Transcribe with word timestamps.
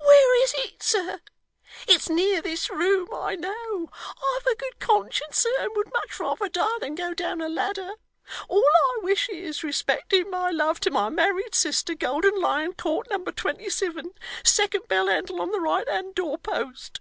Where 0.00 0.42
is 0.44 0.52
it, 0.58 0.82
sir? 0.82 1.22
It's 1.86 2.10
near 2.10 2.42
this 2.42 2.68
room, 2.68 3.08
I 3.14 3.36
know. 3.36 3.88
I've 4.36 4.46
a 4.46 4.54
good 4.54 4.78
conscience, 4.78 5.38
sir, 5.38 5.52
and 5.60 5.70
would 5.74 5.90
much 5.94 6.20
rather 6.20 6.46
die 6.50 6.76
than 6.78 6.94
go 6.94 7.14
down 7.14 7.40
a 7.40 7.48
ladder. 7.48 7.94
All 8.50 8.58
I 8.62 8.98
wish 9.02 9.30
is, 9.30 9.64
respecting 9.64 10.28
my 10.28 10.50
love 10.50 10.78
to 10.80 10.90
my 10.90 11.08
married 11.08 11.54
sister, 11.54 11.94
Golden 11.94 12.38
Lion 12.38 12.74
Court, 12.74 13.08
number 13.08 13.32
twenty 13.32 13.70
sivin, 13.70 14.10
second 14.44 14.88
bell 14.88 15.06
handle 15.06 15.40
on 15.40 15.52
the 15.52 15.58
right 15.60 15.88
hand 15.88 16.14
door 16.14 16.36
post. 16.36 17.00